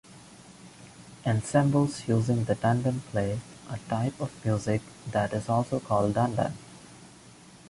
Ensembles 1.27 2.07
using 2.09 2.45
the 2.45 2.55
dundun 2.55 3.01
play 3.11 3.39
a 3.69 3.77
type 3.87 4.19
of 4.19 4.31
music 4.43 4.81
that 5.11 5.31
is 5.31 5.47
also 5.47 5.79
called 5.79 6.15
"dundun". 6.15 6.53